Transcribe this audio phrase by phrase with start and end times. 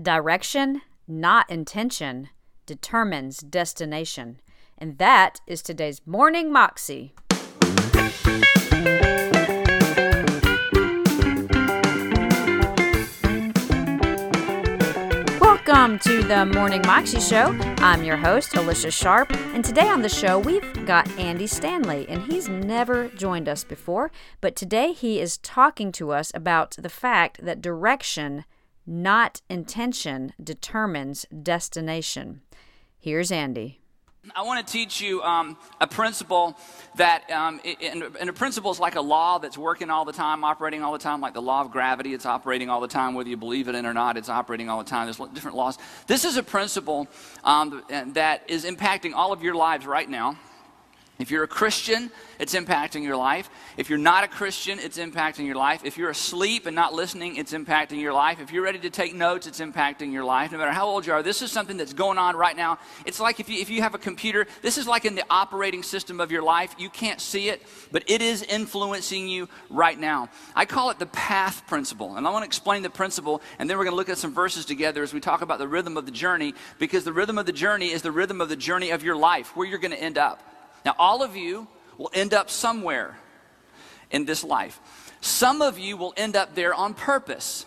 [0.00, 2.28] Direction, not intention,
[2.66, 4.40] determines destination.
[4.78, 7.14] And that is today's Morning Moxie.
[15.40, 17.58] Welcome to the Morning Moxie Show.
[17.78, 22.30] I'm your host, Alicia Sharp, and today on the show we've got Andy Stanley, and
[22.30, 27.44] he's never joined us before, but today he is talking to us about the fact
[27.44, 28.44] that direction,
[28.88, 32.40] not intention, determines destination.
[32.98, 33.80] Here's Andy.
[34.34, 36.56] I want to teach you um, a principle
[36.96, 40.82] that, um, and, a principle is like a law that's working all the time, operating
[40.82, 42.14] all the time, like the law of gravity.
[42.14, 44.16] It's operating all the time, whether you believe it in or not.
[44.16, 45.06] It's operating all the time.
[45.06, 45.78] There's different laws.
[46.06, 47.08] This is a principle
[47.44, 50.36] um, that is impacting all of your lives right now.
[51.18, 53.50] If you're a Christian, it's impacting your life.
[53.76, 55.84] If you're not a Christian, it's impacting your life.
[55.84, 58.38] If you're asleep and not listening, it's impacting your life.
[58.40, 60.52] If you're ready to take notes, it's impacting your life.
[60.52, 62.78] No matter how old you are, this is something that's going on right now.
[63.04, 65.82] It's like if you, if you have a computer, this is like in the operating
[65.82, 66.72] system of your life.
[66.78, 70.28] You can't see it, but it is influencing you right now.
[70.54, 72.14] I call it the path principle.
[72.14, 74.32] And I want to explain the principle, and then we're going to look at some
[74.32, 77.46] verses together as we talk about the rhythm of the journey, because the rhythm of
[77.46, 80.00] the journey is the rhythm of the journey of your life, where you're going to
[80.00, 80.44] end up.
[80.84, 83.18] Now, all of you will end up somewhere
[84.10, 84.80] in this life.
[85.20, 87.66] Some of you will end up there on purpose.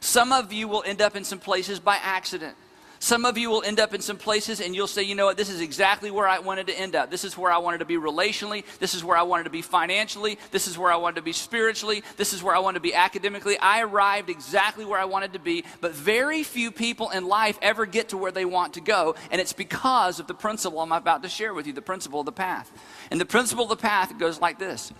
[0.00, 2.56] Some of you will end up in some places by accident.
[3.02, 5.38] Some of you will end up in some places and you'll say, you know what,
[5.38, 7.10] this is exactly where I wanted to end up.
[7.10, 8.62] This is where I wanted to be relationally.
[8.78, 10.38] This is where I wanted to be financially.
[10.50, 12.04] This is where I wanted to be spiritually.
[12.18, 13.58] This is where I wanted to be academically.
[13.58, 17.86] I arrived exactly where I wanted to be, but very few people in life ever
[17.86, 19.14] get to where they want to go.
[19.30, 22.26] And it's because of the principle I'm about to share with you the principle of
[22.26, 22.70] the path.
[23.10, 24.92] And the principle of the path goes like this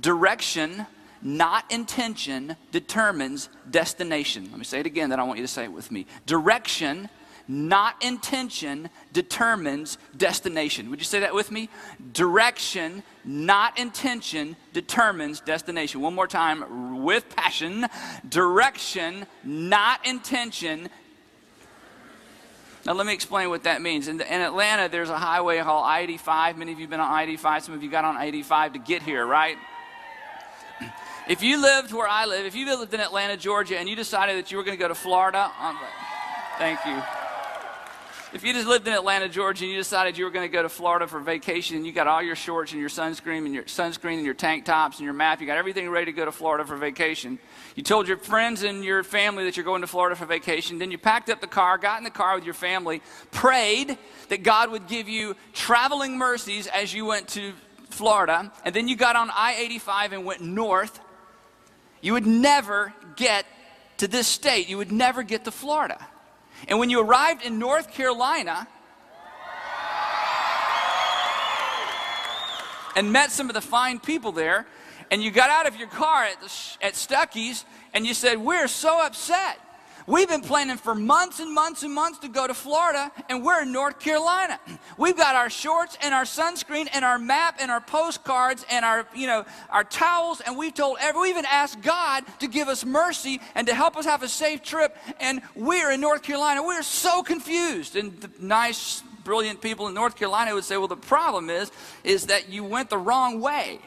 [0.00, 0.86] direction
[1.22, 4.48] not intention determines destination.
[4.50, 6.04] Let me say it again, then I want you to say it with me.
[6.26, 7.08] Direction,
[7.46, 10.90] not intention determines destination.
[10.90, 11.68] Would you say that with me?
[12.12, 16.00] Direction, not intention, determines destination.
[16.00, 17.86] One more time with passion.
[18.28, 20.88] Direction, not intention.
[22.86, 24.08] Now, let me explain what that means.
[24.08, 26.58] In, in Atlanta, there's a highway called I 85.
[26.58, 27.64] Many of you have been on I 85.
[27.64, 29.56] Some of you got on I 85 to get here, right?
[31.26, 34.36] If you lived where I live, if you lived in Atlanta, Georgia, and you decided
[34.36, 35.50] that you were going to go to Florida,
[36.58, 37.02] thank you
[38.34, 40.60] if you just lived in Atlanta, Georgia, and you decided you were going to go
[40.60, 43.62] to Florida for vacation, and you got all your shorts and your sunscreen and your
[43.62, 46.32] sunscreen and your tank tops and your map, you got everything ready to go to
[46.32, 47.38] Florida for vacation.
[47.76, 50.78] You told your friends and your family that you're going to Florida for vacation.
[50.78, 53.96] Then you packed up the car, got in the car with your family, prayed
[54.30, 57.52] that God would give you traveling mercies as you went to
[57.90, 60.98] Florida, and then you got on I 85 and went north.
[62.00, 63.46] You would never get
[63.98, 64.68] to this state.
[64.68, 66.04] You would never get to Florida.
[66.68, 68.66] And when you arrived in North Carolina
[72.96, 74.66] and met some of the fine people there,
[75.10, 76.50] and you got out of your car at, the,
[76.80, 79.58] at Stuckey's and you said, We're so upset.
[80.06, 83.62] We've been planning for months and months and months to go to Florida, and we're
[83.62, 84.60] in North Carolina.
[84.98, 89.06] We've got our shorts and our sunscreen and our map and our postcards and our,
[89.14, 92.84] you know, our towels, and we've told every, we even asked God to give us
[92.84, 94.94] mercy and to help us have a safe trip.
[95.20, 96.62] And we're in North Carolina.
[96.62, 97.96] We're so confused.
[97.96, 101.72] And the nice, brilliant people in North Carolina would say, well, the problem is,
[102.02, 103.80] is that you went the wrong way.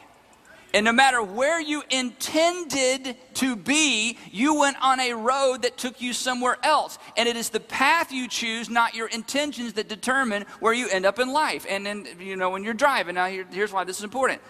[0.74, 6.02] And no matter where you intended to be, you went on a road that took
[6.02, 6.98] you somewhere else.
[7.16, 11.06] And it is the path you choose, not your intentions, that determine where you end
[11.06, 11.64] up in life.
[11.68, 14.42] And then, you know, when you're driving, now here, here's why this is important.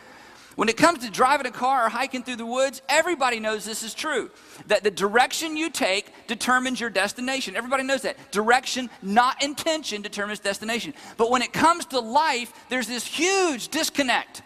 [0.56, 3.84] When it comes to driving a car or hiking through the woods, everybody knows this
[3.84, 4.28] is true.
[4.66, 7.54] That the direction you take determines your destination.
[7.54, 8.32] Everybody knows that.
[8.32, 10.94] Direction, not intention, determines destination.
[11.16, 14.42] But when it comes to life, there's this huge disconnect.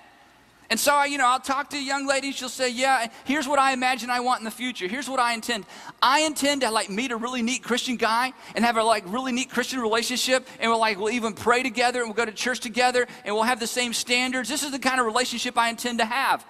[0.72, 2.32] And so, I, you know, I'll talk to a young lady.
[2.32, 4.88] She'll say, "Yeah, here's what I imagine I want in the future.
[4.88, 5.66] Here's what I intend.
[6.00, 9.32] I intend to like meet a really neat Christian guy and have a like really
[9.32, 12.60] neat Christian relationship, and we'll like we'll even pray together and we'll go to church
[12.60, 14.48] together and we'll have the same standards.
[14.48, 16.42] This is the kind of relationship I intend to have."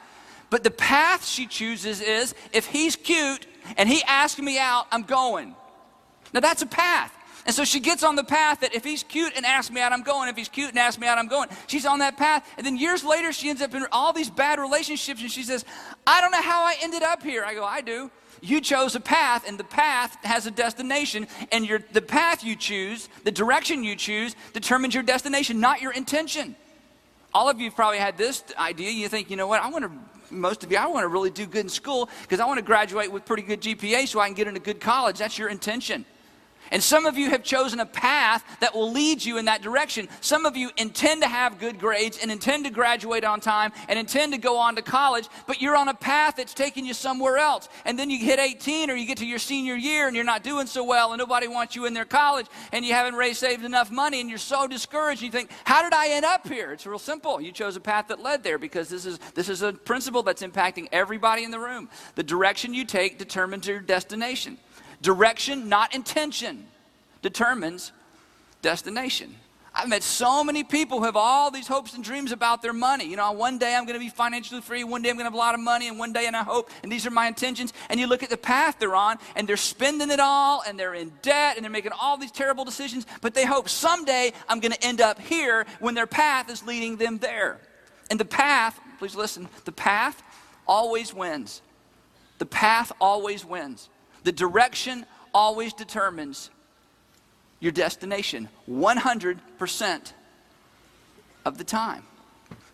[0.50, 3.44] But the path she chooses is if he's cute
[3.76, 5.56] and he asks me out, I'm going.
[6.32, 7.12] Now that's a path.
[7.44, 9.92] And so she gets on the path that if he's cute and asks me out,
[9.92, 10.28] I'm going.
[10.28, 11.48] If he's cute and asks me out, I'm going.
[11.66, 12.48] She's on that path.
[12.56, 15.64] And then years later, she ends up in all these bad relationships and she says,
[16.06, 17.44] I don't know how I ended up here.
[17.44, 18.10] I go, I do.
[18.44, 22.56] You chose a path, and the path has a destination, and your, the path you
[22.56, 26.56] choose, the direction you choose, determines your destination, not your intention.
[27.32, 28.90] All of you probably had this idea.
[28.90, 29.92] You think, you know what, I want to
[30.32, 32.64] most of you, I want to really do good in school because I want to
[32.64, 35.18] graduate with pretty good GPA so I can get into good college.
[35.18, 36.04] That's your intention.
[36.72, 40.08] And some of you have chosen a path that will lead you in that direction.
[40.22, 43.98] Some of you intend to have good grades and intend to graduate on time and
[43.98, 47.36] intend to go on to college, but you're on a path that's taking you somewhere
[47.36, 47.68] else.
[47.84, 50.42] And then you hit 18 or you get to your senior year and you're not
[50.42, 53.64] doing so well and nobody wants you in their college and you haven't raised saved
[53.64, 55.20] enough money and you're so discouraged.
[55.20, 56.72] You think, how did I end up here?
[56.72, 57.38] It's real simple.
[57.38, 60.42] You chose a path that led there because this is this is a principle that's
[60.42, 61.90] impacting everybody in the room.
[62.14, 64.56] The direction you take determines your destination.
[65.02, 66.66] Direction, not intention,
[67.20, 67.92] determines
[68.62, 69.34] destination.
[69.74, 73.06] I've met so many people who have all these hopes and dreams about their money.
[73.06, 75.30] You know, one day I'm going to be financially free, one day I'm going to
[75.30, 77.26] have a lot of money, and one day, and I hope, and these are my
[77.26, 77.72] intentions.
[77.88, 80.94] And you look at the path they're on, and they're spending it all, and they're
[80.94, 84.72] in debt, and they're making all these terrible decisions, but they hope someday I'm going
[84.72, 87.58] to end up here when their path is leading them there.
[88.10, 90.22] And the path, please listen, the path
[90.66, 91.62] always wins.
[92.38, 93.88] The path always wins.
[94.24, 96.50] The direction always determines
[97.60, 100.12] your destination 100%
[101.44, 102.04] of the time.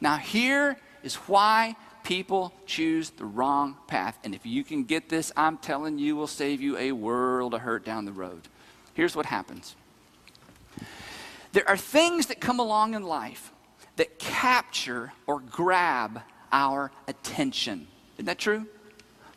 [0.00, 4.18] Now, here is why people choose the wrong path.
[4.24, 7.60] And if you can get this, I'm telling you, will save you a world of
[7.60, 8.48] hurt down the road.
[8.94, 9.76] Here's what happens
[11.52, 13.52] there are things that come along in life
[13.96, 16.22] that capture or grab
[16.52, 17.86] our attention.
[18.16, 18.66] Isn't that true?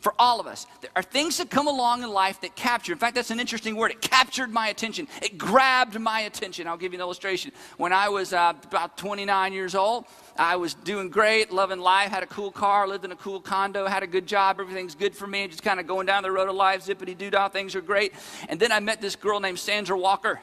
[0.02, 0.66] For all of us.
[0.80, 2.92] There are things that come along in life that capture.
[2.92, 3.92] In fact, that's an interesting word.
[3.92, 5.06] It captured my attention.
[5.22, 6.66] It grabbed my attention.
[6.66, 7.52] I'll give you an illustration.
[7.76, 10.06] When I was uh, about 29 years old,
[10.36, 13.86] I was doing great, loving life, had a cool car, lived in a cool condo,
[13.86, 16.48] had a good job, everything's good for me, just kind of going down the road
[16.48, 18.12] of life, zippity doo dah, things are great.
[18.48, 20.40] And then I met this girl named Sandra Walker,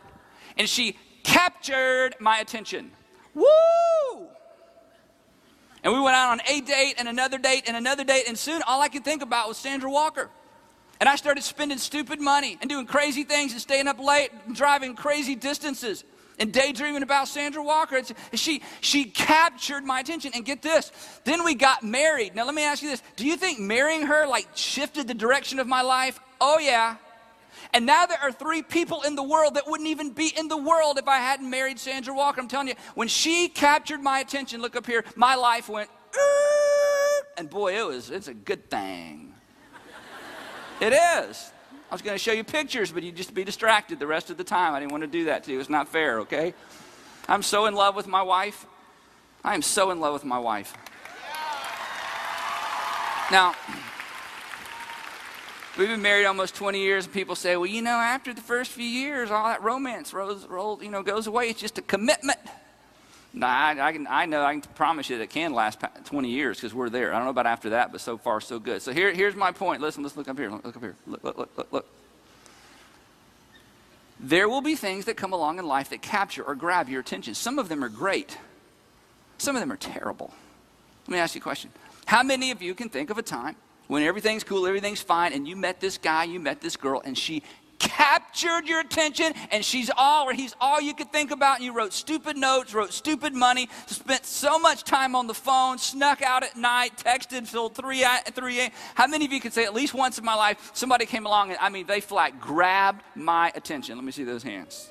[0.57, 2.91] and she captured my attention.
[3.33, 3.45] Woo!
[5.83, 8.61] And we went out on a date and another date and another date, and soon
[8.67, 10.29] all I could think about was Sandra Walker.
[10.99, 14.55] And I started spending stupid money and doing crazy things and staying up late and
[14.55, 16.03] driving crazy distances
[16.39, 17.97] and daydreaming about Sandra Walker.
[17.97, 20.31] It's, she, she captured my attention.
[20.33, 20.91] And get this,
[21.23, 22.35] then we got married.
[22.35, 25.59] Now, let me ask you this Do you think marrying her like shifted the direction
[25.59, 26.19] of my life?
[26.41, 26.95] Oh, yeah.
[27.73, 30.57] And now there are three people in the world that wouldn't even be in the
[30.57, 32.41] world if I hadn't married Sandra Walker.
[32.41, 35.89] I'm telling you, when she captured my attention, look up here, my life went,
[37.37, 39.33] and boy, it was, it's a good thing.
[40.79, 41.51] it is.
[41.89, 44.37] I was going to show you pictures, but you'd just be distracted the rest of
[44.37, 44.73] the time.
[44.73, 45.59] I didn't want to do that to you.
[45.59, 46.53] It's not fair, okay?
[47.27, 48.65] I'm so in love with my wife.
[49.43, 50.73] I am so in love with my wife.
[53.31, 53.55] Now,
[55.79, 58.69] We've been married almost 20 years, and people say, well, you know, after the first
[58.71, 61.47] few years, all that romance rolls, rolls, you know, goes away.
[61.47, 62.37] It's just a commitment.
[63.33, 66.29] No, I, I, can, I know, I can promise you that it can last 20
[66.29, 67.13] years because we're there.
[67.13, 68.81] I don't know about after that, but so far, so good.
[68.81, 69.81] So here, here's my point.
[69.81, 70.51] Listen, let's look up here.
[70.51, 70.95] Look up here.
[71.07, 71.85] Look, look, look, look, look.
[74.19, 77.35] There will be things that come along in life that capture or grab your attention.
[77.35, 78.37] Some of them are great,
[79.37, 80.33] some of them are terrible.
[81.07, 81.71] Let me ask you a question.
[82.03, 83.55] How many of you can think of a time
[83.89, 87.17] when everything's cool, everything's fine, and you met this guy, you met this girl, and
[87.17, 87.43] she
[87.79, 91.73] captured your attention and she's all or he's all you could think about and you
[91.73, 96.43] wrote stupid notes wrote stupid money spent so much time on the phone snuck out
[96.43, 99.93] at night texted until 3 3 a.m how many of you could say at least
[99.93, 103.95] once in my life somebody came along and i mean they flat grabbed my attention.
[103.95, 104.89] Let me see those hands.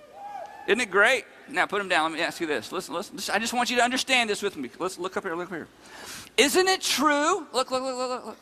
[0.67, 1.25] Isn't it great?
[1.49, 2.11] Now put them down.
[2.11, 2.73] Let me ask you this.
[2.73, 4.71] Listen listen i just want you to understand this with me.
[4.79, 5.69] Let's look up here look up here.
[6.37, 7.47] Isn't it true?
[7.53, 8.37] Look look look look, look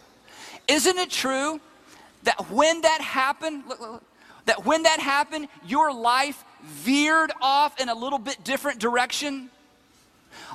[0.68, 1.60] isn't it true
[2.24, 4.02] that when that happened, look, look,
[4.46, 9.50] that when that happened, your life veered off in a little bit different direction?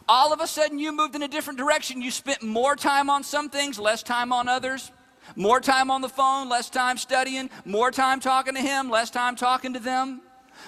[0.07, 2.01] All of a sudden, you moved in a different direction.
[2.01, 4.91] You spent more time on some things, less time on others.
[5.35, 7.49] More time on the phone, less time studying.
[7.65, 10.21] More time talking to him, less time talking to them.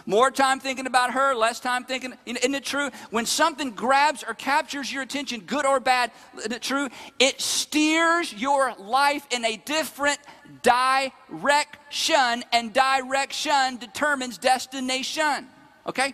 [0.05, 2.13] More time thinking about her, less time thinking.
[2.25, 2.89] Isn't it true?
[3.09, 6.89] When something grabs or captures your attention, good or bad, isn't it true?
[7.19, 10.19] It steers your life in a different
[10.61, 15.47] direction, and direction determines destination.
[15.87, 16.13] Okay?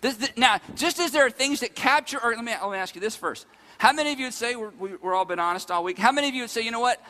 [0.00, 2.78] This, this, now, just as there are things that capture, or let me, let me
[2.78, 3.46] ask you this first.
[3.78, 6.28] How many of you would say, we're, we're all been honest all week, how many
[6.28, 7.00] of you would say, you know what?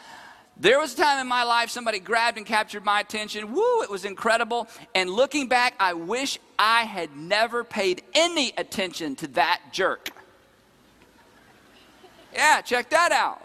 [0.60, 3.52] There was a time in my life somebody grabbed and captured my attention.
[3.52, 4.66] Woo, it was incredible.
[4.94, 10.10] And looking back, I wish I had never paid any attention to that jerk.
[12.34, 13.42] Yeah, check that out.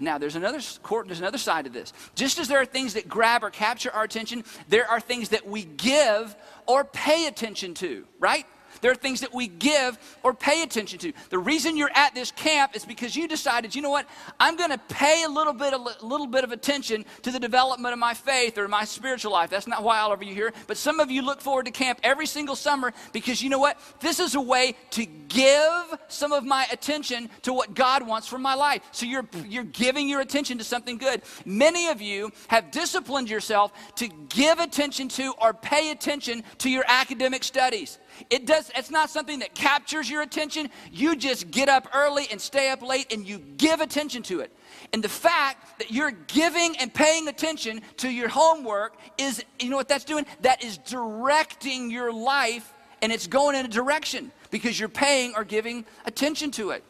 [0.00, 1.92] Now, there's another court, there's another side of this.
[2.16, 5.46] Just as there are things that grab or capture our attention, there are things that
[5.46, 6.34] we give
[6.66, 8.44] or pay attention to, right?
[8.82, 11.12] There are things that we give or pay attention to.
[11.30, 14.06] The reason you're at this camp is because you decided, you know what?
[14.38, 17.92] I'm going to pay a little bit, a little bit of attention to the development
[17.92, 19.50] of my faith or my spiritual life.
[19.50, 22.00] That's not why all of you here, but some of you look forward to camp
[22.02, 23.78] every single summer because you know what?
[24.00, 28.38] This is a way to give some of my attention to what God wants for
[28.38, 28.82] my life.
[28.90, 31.22] So you're you're giving your attention to something good.
[31.44, 36.84] Many of you have disciplined yourself to give attention to or pay attention to your
[36.88, 37.98] academic studies.
[38.28, 40.70] It does it's not something that captures your attention.
[40.90, 44.52] You just get up early and stay up late and you give attention to it.
[44.92, 49.76] And the fact that you're giving and paying attention to your homework is you know
[49.76, 50.26] what that's doing?
[50.40, 55.44] That is directing your life and it's going in a direction because you're paying or
[55.44, 56.84] giving attention to it.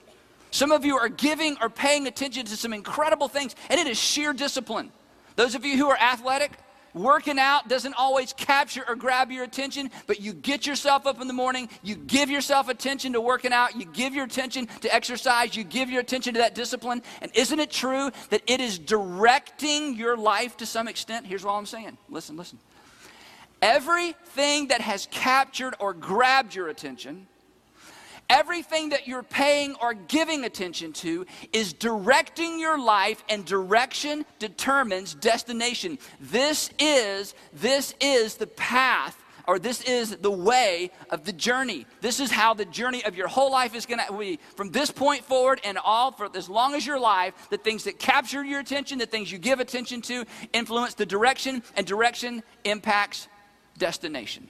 [0.51, 3.99] Some of you are giving or paying attention to some incredible things, and it is
[3.99, 4.93] sheer discipline.
[5.35, 6.53] Those of you who are athletic,
[6.95, 11.27] working out doesn't always capture or grab your attention, but you get yourself up in
[11.27, 15.57] the morning, you give yourself attention to working out, you give your attention to exercise,
[15.57, 17.03] you give your attention to that discipline.
[17.21, 21.27] And isn't it true that it is directing your life to some extent?
[21.27, 21.97] Here's what I'm saying.
[22.09, 22.59] Listen, listen.
[23.61, 27.29] Everything that has captured or grabbed your attention
[28.33, 35.15] Everything that you're paying or giving attention to is directing your life, and direction determines
[35.15, 35.99] destination.
[36.19, 41.85] This is, this is the path or this is the way of the journey.
[42.01, 44.39] This is how the journey of your whole life is going to be.
[44.57, 47.99] From this point forward and all for as long as your life, the things that
[47.99, 50.25] capture your attention, the things you give attention to,
[50.55, 53.29] influence the direction, and direction impacts
[53.77, 54.49] destination.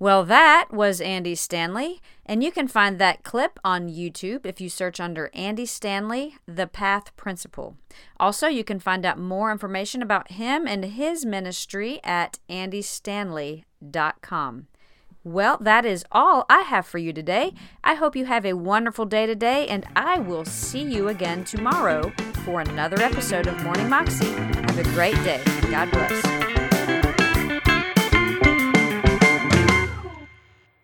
[0.00, 4.68] Well, that was Andy Stanley, and you can find that clip on YouTube if you
[4.68, 7.76] search under Andy Stanley, The Path Principle.
[8.20, 14.66] Also, you can find out more information about him and his ministry at andystanley.com.
[15.24, 17.52] Well, that is all I have for you today.
[17.82, 22.12] I hope you have a wonderful day today, and I will see you again tomorrow
[22.44, 24.30] for another episode of Morning Moxie.
[24.30, 25.42] Have a great day.
[25.70, 26.47] God bless.